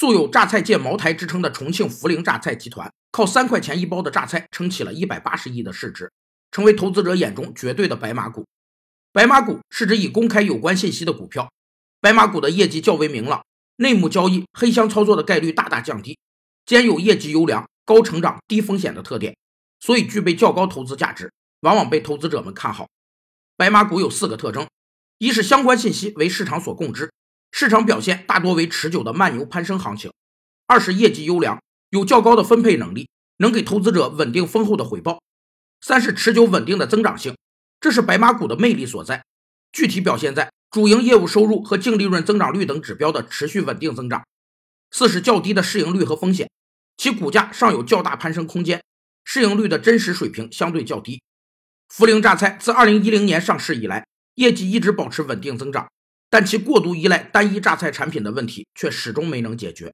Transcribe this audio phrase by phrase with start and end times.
[0.00, 6.10] 素有榨菜界茅台之称的重庆涪陵榨菜集团，靠三块钱一包的榨菜撑起了一百八十亿的市值，
[6.50, 8.46] 成为投资者眼中绝对的白马股。
[9.12, 11.52] 白马股是指已公开有关信息的股票。
[12.00, 13.44] 白马股的业绩较为明朗，
[13.76, 16.18] 内幕交易、黑箱操作的概率大大降低，
[16.64, 19.36] 兼有业绩优良、高成长、低风险的特点，
[19.80, 21.30] 所以具备较高投资价值，
[21.60, 22.88] 往往被投资者们看好。
[23.54, 24.66] 白马股有四个特征：
[25.18, 27.12] 一是相关信息为市场所共知。
[27.50, 30.12] 市场表现大多为持久的慢牛攀升行情。
[30.66, 31.60] 二是业绩优良，
[31.90, 35.20] 有较高的分配能力，能给投资者稳定丰厚的回报。
[35.80, 37.36] 三是持久稳定的增长性，
[37.80, 39.24] 这是白马股的魅力所在。
[39.72, 44.24] 具体表现在主营业务收入和净利润增长率等指标的持续稳定增长。
[44.90, 46.50] 四是较低的市盈率和风险，
[46.96, 48.82] 其股价尚有较大攀升空间，
[49.24, 51.22] 市盈率的真实水平相对较低。
[51.92, 55.88] 涪陵榨菜自2010年上市以来，业绩一直保持稳定增长。
[56.30, 59.92] 但其过度依赖单一榨菜产品的问题却始终没能解决。